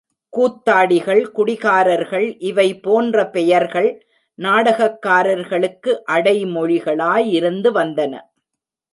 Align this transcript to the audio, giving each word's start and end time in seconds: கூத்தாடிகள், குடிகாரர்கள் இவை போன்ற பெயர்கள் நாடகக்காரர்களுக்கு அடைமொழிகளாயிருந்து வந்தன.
கூத்தாடிகள், 0.33 1.21
குடிகாரர்கள் 1.31 2.35
இவை 2.39 2.79
போன்ற 2.79 3.25
பெயர்கள் 3.29 3.89
நாடகக்காரர்களுக்கு 4.39 5.91
அடைமொழிகளாயிருந்து 6.11 7.71
வந்தன. 7.71 8.13